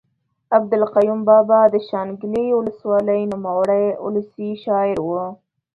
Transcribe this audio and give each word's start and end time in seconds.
عبدالقیوم 0.57 1.19
بابا 1.29 1.59
د 1.69 1.75
شانګلې 1.87 2.45
اولس 2.55 2.79
والۍ 2.89 3.21
نوموړے 3.33 3.83
اولسي 4.05 4.49
شاعر 4.63 4.97
ؤ 5.07 5.21